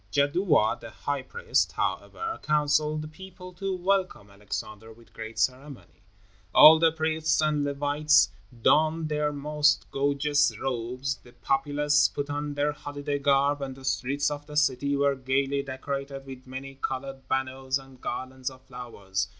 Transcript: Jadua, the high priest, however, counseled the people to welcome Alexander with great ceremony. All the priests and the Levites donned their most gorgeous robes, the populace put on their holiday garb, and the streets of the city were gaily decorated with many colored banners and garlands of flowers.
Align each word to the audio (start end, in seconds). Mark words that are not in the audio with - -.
Jadua, 0.11 0.79
the 0.79 0.89
high 0.89 1.21
priest, 1.21 1.73
however, 1.73 2.39
counseled 2.41 3.03
the 3.03 3.07
people 3.07 3.53
to 3.53 3.77
welcome 3.77 4.31
Alexander 4.31 4.91
with 4.91 5.13
great 5.13 5.37
ceremony. 5.37 6.01
All 6.55 6.79
the 6.79 6.91
priests 6.91 7.39
and 7.39 7.63
the 7.63 7.73
Levites 7.75 8.29
donned 8.63 9.09
their 9.09 9.31
most 9.31 9.85
gorgeous 9.91 10.57
robes, 10.57 11.17
the 11.21 11.33
populace 11.33 12.07
put 12.07 12.31
on 12.31 12.55
their 12.55 12.71
holiday 12.71 13.19
garb, 13.19 13.61
and 13.61 13.75
the 13.75 13.85
streets 13.85 14.31
of 14.31 14.47
the 14.47 14.57
city 14.57 14.95
were 14.97 15.13
gaily 15.13 15.61
decorated 15.61 16.25
with 16.25 16.47
many 16.47 16.73
colored 16.81 17.27
banners 17.27 17.77
and 17.77 18.01
garlands 18.01 18.49
of 18.49 18.63
flowers. 18.63 19.27